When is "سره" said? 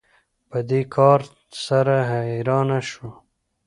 1.65-1.95